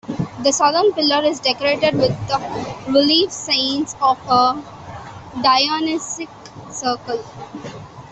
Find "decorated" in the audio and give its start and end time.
1.39-1.93